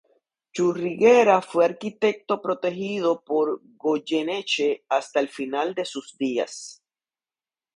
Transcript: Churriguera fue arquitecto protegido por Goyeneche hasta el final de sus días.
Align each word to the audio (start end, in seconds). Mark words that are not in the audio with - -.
Churriguera 0.51 1.43
fue 1.43 1.63
arquitecto 1.63 2.41
protegido 2.41 3.23
por 3.23 3.61
Goyeneche 3.77 4.83
hasta 4.89 5.19
el 5.19 5.29
final 5.29 5.75
de 5.75 5.85
sus 5.85 6.17
días. 6.17 6.81